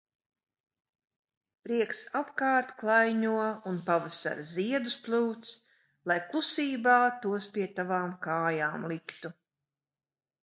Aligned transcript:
Prieks 1.65 1.99
apkārt 2.19 2.71
klaiņo 2.79 3.43
un 3.71 3.75
pavasara 3.89 4.45
ziedus 4.53 4.95
plūc, 5.09 5.51
lai 6.13 6.17
klusībā 6.31 6.95
tos 7.27 7.47
pie 7.59 7.67
tavām 7.81 8.15
kājām 8.29 8.89
liktu. 8.93 9.33